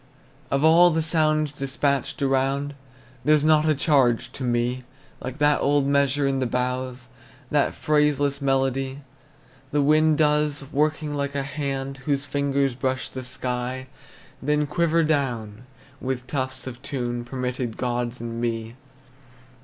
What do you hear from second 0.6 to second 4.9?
all the sounds despatched abroad, There's not a charge to me